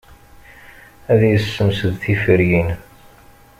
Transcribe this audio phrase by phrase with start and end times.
[1.11, 2.69] Ad yessemsed tiferyin.